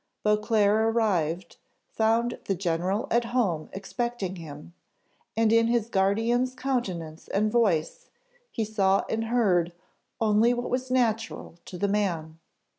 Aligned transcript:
Beauclerc 0.23 0.91
arrived, 0.95 1.57
found 1.91 2.39
the 2.45 2.55
general 2.55 3.07
at 3.11 3.25
home 3.25 3.69
expecting 3.71 4.37
him, 4.37 4.73
and 5.37 5.53
in 5.53 5.67
his 5.67 5.89
guardian's 5.89 6.55
countenance 6.55 7.27
and 7.27 7.51
voice 7.51 8.09
he 8.49 8.65
saw 8.65 9.03
and 9.09 9.25
heard 9.25 9.73
only 10.19 10.55
what 10.55 10.71
was 10.71 10.89
natural 10.89 11.59
to 11.65 11.77
the 11.77 11.87
man. 11.87 12.39